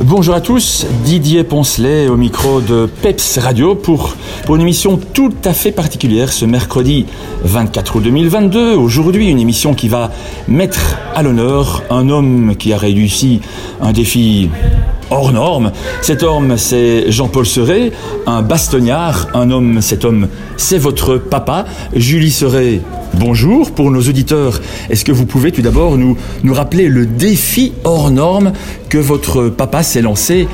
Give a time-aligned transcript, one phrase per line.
[0.00, 4.14] Bonjour à tous, Didier Poncelet au micro de PEPS Radio pour,
[4.46, 7.06] pour une émission tout à fait particulière ce mercredi
[7.42, 8.76] 24 août 2022.
[8.76, 10.12] Aujourd'hui, une émission qui va
[10.46, 13.40] mettre à l'honneur un homme qui a réussi
[13.80, 14.50] un défi
[15.10, 15.72] hors norme.
[16.02, 17.92] Cet homme, c'est Jean-Paul Serret,
[18.26, 19.28] un bastonniard.
[19.34, 21.64] Un homme, cet homme, c'est votre papa.
[21.94, 22.80] Julie Serret,
[23.14, 23.72] bonjour.
[23.72, 28.10] Pour nos auditeurs, est-ce que vous pouvez tout d'abord nous, nous rappeler le défi hors
[28.10, 28.52] norme
[28.88, 30.48] que votre papa s'est lancé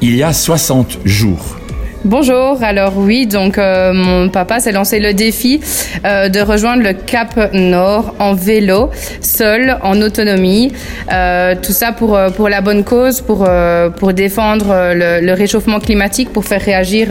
[0.00, 1.59] il y a 60 jours?
[2.06, 5.60] Bonjour, alors oui, donc euh, mon papa s'est lancé le défi
[6.06, 8.88] euh, de rejoindre le Cap Nord en vélo,
[9.20, 10.72] seul, en autonomie.
[11.12, 15.32] Euh, tout ça pour, euh, pour la bonne cause, pour, euh, pour défendre le, le,
[15.34, 17.08] réchauffement climatique, pour faire réagir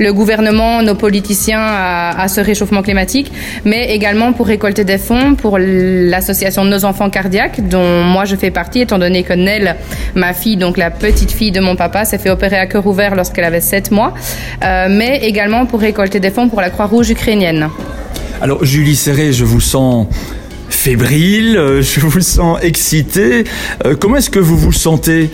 [0.00, 3.30] le gouvernement, nos politiciens à, à, ce réchauffement climatique,
[3.64, 8.50] mais également pour récolter des fonds pour l'association Nos Enfants Cardiaques, dont moi je fais
[8.50, 9.76] partie, étant donné que Nell,
[10.16, 13.14] ma fille, donc la petite fille de mon papa, s'est fait opérer à cœur ouvert
[13.14, 14.12] lorsqu'elle avait 7 mois.
[14.62, 17.68] Euh, mais également pour récolter des fonds pour la Croix-Rouge ukrainienne.
[18.40, 20.06] Alors Julie Serré, je vous sens
[20.68, 23.44] fébrile, euh, je vous sens excité.
[23.84, 25.30] Euh, comment est-ce que vous vous sentez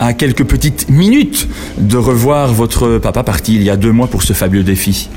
[0.00, 4.22] à quelques petites minutes de revoir votre papa parti il y a deux mois pour
[4.22, 5.08] ce fabuleux défi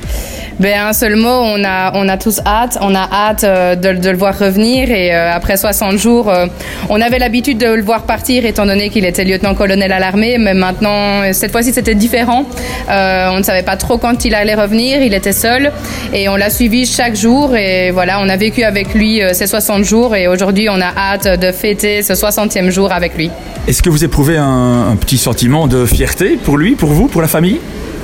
[0.60, 2.80] ben, un seul mot, on a, on a tous hâte.
[2.82, 4.90] On a hâte euh, de, de, le voir revenir.
[4.90, 6.48] Et euh, après 60 jours, euh,
[6.90, 10.40] on avait l'habitude de le voir partir, étant donné qu'il était lieutenant-colonel à l'armée.
[10.40, 12.46] Mais maintenant, cette fois-ci, c'était différent.
[12.90, 15.04] On ne savait pas trop quand il allait revenir.
[15.04, 15.72] Il était seul.
[16.12, 17.56] Et on l'a suivi chaque jour.
[17.56, 20.16] Et voilà, on a vécu avec lui ces 60 jours.
[20.16, 23.30] Et aujourd'hui, on a hâte de fêter ce 60e jour avec lui.
[23.68, 27.22] Est-ce que vous éprouvez un, un petit sentiment de fierté pour lui, pour vous, pour
[27.22, 27.60] la famille?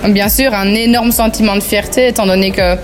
[0.10, 2.76] Bien sûr, un énorme sentiment de fierté, étant donné que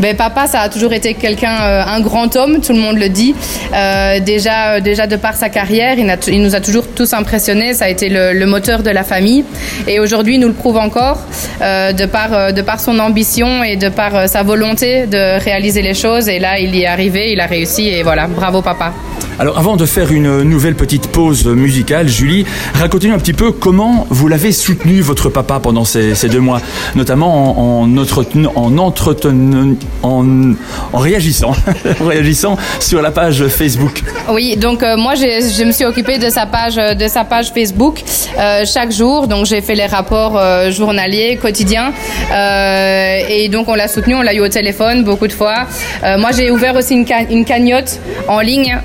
[0.00, 3.08] ben, papa, ça a toujours été quelqu'un, euh, un grand homme, tout le monde le
[3.08, 3.34] dit.
[3.74, 7.72] Euh, déjà, euh, déjà de par sa carrière, il, nous a toujours tous impressionnés.
[7.72, 9.44] Ça a été le, moteur de la famille,
[9.86, 11.18] et aujourd'hui, il nous le prouve encore
[11.60, 16.28] de par de par son ambition et de par sa volonté de réaliser les choses.
[16.28, 18.92] Et là, il y est arrivé, il a réussi, et voilà, bravo papa.
[19.40, 22.44] Alors avant de faire une nouvelle petite pause musicale, Julie,
[22.74, 26.60] racontez-nous un petit peu comment vous l'avez soutenu votre papa pendant ces, deux mois,
[26.96, 31.52] notamment en, en, entretenant, en, entretenant, en, réagissant,
[32.00, 34.02] en réagissant sur la page Facebook.
[34.28, 38.02] Oui, donc euh, moi je me suis occupée de sa page, de sa page Facebook
[38.38, 41.92] euh, chaque jour, donc j'ai fait les rapports euh, journaliers, quotidiens,
[42.32, 45.66] et donc on l'a soutenu, on l'a eu au téléphone beaucoup de fois.
[46.02, 48.76] Moi j'ai ouvert aussi une, ca une, cagnotte en ligne.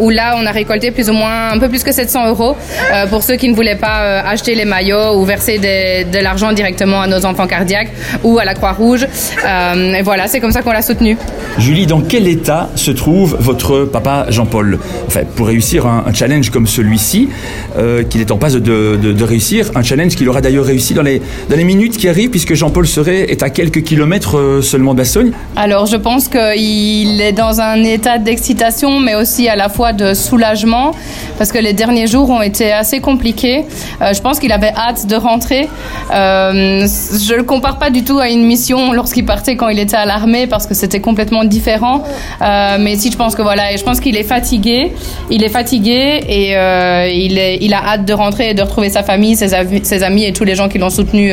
[0.00, 2.56] Où là on a récolté plus ou moins un peu plus que 700 euros
[2.92, 6.18] euh, pour ceux qui ne voulaient pas euh, acheter les maillots ou verser des, de
[6.18, 7.90] l'argent directement à nos enfants cardiaques
[8.24, 9.06] ou à la Croix-Rouge.
[9.44, 11.16] Euh, et voilà, c'est comme ça qu'on l'a soutenu.
[11.58, 14.78] Julie, dans quel état se trouve votre papa Jean-Paul?
[15.06, 17.28] Enfin, Pour réussir un, un challenge comme celui-ci,
[17.76, 20.94] euh, qu'il est en passe de, de, de, réussir, un challenge qu'il aura d'ailleurs réussi
[20.94, 24.62] dans les, dans les minutes qui arrivent, puisque Jean-Paul serait est à quelques kilomètres euh,
[24.62, 25.32] seulement de Bastogne.
[25.56, 30.14] Alors je pense qu'il est dans un état d'excitation, mais aussi à la fois de
[30.14, 30.92] soulagement
[31.36, 33.64] parce que les derniers jours ont été assez compliqués.
[34.02, 35.68] Euh, je pense qu'il avait hâte de rentrer.
[36.12, 39.96] Euh, je le compare pas du tout à une mission lorsqu'il partait quand il était
[39.96, 42.04] à l'armée parce que c'était complètement différent.
[42.42, 44.92] Euh, mais si je pense que voilà, et je pense qu'il est fatigué.
[45.30, 49.36] Il est fatigué et euh, il, a hâte de rentrer et de retrouver sa famille,
[49.36, 49.50] ses,
[49.82, 51.32] ses amis et tous les gens qui l'ont soutenu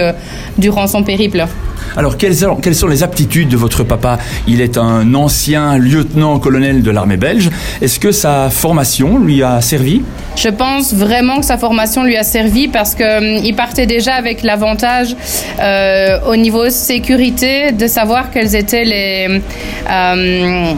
[0.58, 1.46] durant son périple.
[1.98, 4.18] Alors, quelles quelles sont les aptitudes de votre papa?
[4.48, 7.50] Il est un ancien lieutenant-colonel de l'armée belge.
[7.82, 10.02] Est-ce que sa formation lui a servi
[10.36, 14.44] Je pense vraiment que sa formation lui a servi parce qu'il hum, partait déjà avec
[14.44, 15.16] l'avantage
[15.60, 19.42] euh, au niveau sécurité de savoir quelles étaient les,
[19.90, 20.74] euh,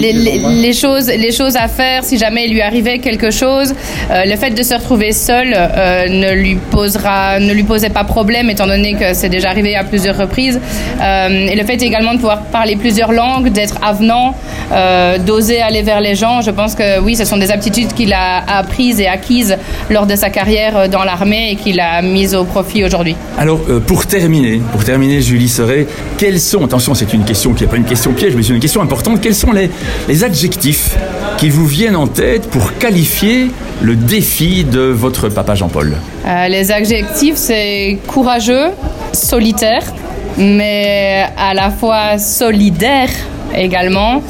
[0.00, 3.74] les, les, les, choses, les choses à faire si jamais il lui arrivait quelque chose.
[4.10, 8.04] Euh, le fait de se retrouver seul euh, ne, lui posera, ne lui posait pas
[8.04, 10.58] problème étant donné que c'est déjà arrivé à plusieurs reprises.
[11.00, 14.34] Euh, et le fait également de pouvoir parler plusieurs langues, d'être avenant,
[14.72, 18.12] euh, d'oser aller vers les gens, je pense que oui, ce sont des aptitudes qu'il
[18.12, 19.56] a apprises et acquises
[19.90, 23.16] lors de sa carrière dans l'armée et qu'il a mises au profit aujourd'hui.
[23.36, 25.86] Alors, euh, pour terminer, pour terminer, Julie Serret,
[26.18, 28.60] quels sont, attention, c'est une question qui n'est pas une question piège, mais c'est une
[28.60, 29.70] question importante, quels sont les,
[30.08, 30.96] les adjectifs
[31.36, 33.50] qui vous viennent en tête pour qualifier
[33.82, 35.96] le défi de votre papa Jean-Paul?
[36.26, 38.68] Euh, Les adjectifs, c'est courageux,
[39.12, 39.82] solitaire,
[40.38, 43.10] mais à la fois solidaire
[43.56, 44.22] également,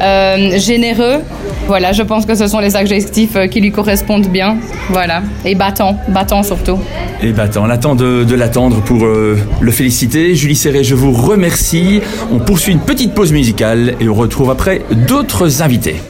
[0.00, 1.18] euh, généreux.
[1.66, 4.56] Voilà, je pense que ce sont les adjectifs qui lui correspondent bien.
[4.90, 6.78] Voilà, et battant, battant surtout.
[7.22, 10.34] Et battant, on attend de, de l'attendre pour euh, le féliciter.
[10.34, 12.00] Julie Serré, je vous remercie.
[12.32, 16.02] On poursuit une petite pause musicale et on retrouve après d'autres invités.